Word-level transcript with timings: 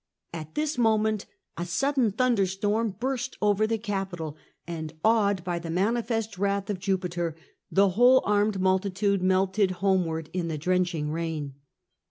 At 0.33 0.55
this 0.55 0.79
moment 0.79 1.27
a 1.57 1.63
sudden 1.63 2.09
thunderstorm 2.11 2.95
burst 2.99 3.37
over 3.39 3.67
the 3.67 3.77
Oapitol, 3.77 4.35
and, 4.65 4.93
awed 5.05 5.43
by 5.43 5.59
the 5.59 5.69
manifest 5.69 6.39
wrath 6.39 6.71
of 6.71 6.79
Jupiter, 6.79 7.35
the 7.71 7.89
whole 7.89 8.23
armed 8.25 8.59
multitude 8.59 9.21
melted 9.21 9.69
homeward 9.77 10.31
in 10.33 10.47
the 10.47 10.57
drenching 10.57 11.11
rain. 11.11 11.53